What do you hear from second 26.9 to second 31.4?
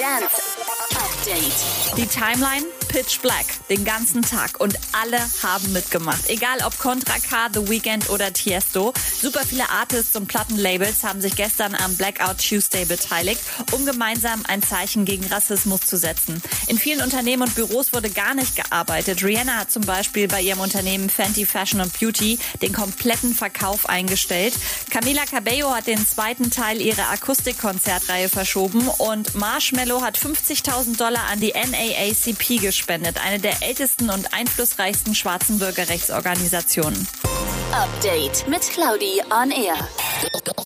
Akustikkonzertreihe verschoben und Marshmallow hat 50.000 Dollar an